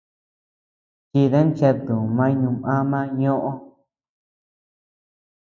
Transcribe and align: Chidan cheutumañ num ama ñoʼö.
Chidan 1.09 1.47
cheutumañ 1.57 2.33
num 2.41 2.57
ama 2.77 2.99
ñoʼö. 3.19 3.51